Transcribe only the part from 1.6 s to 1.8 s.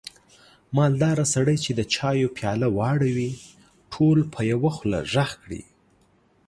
چې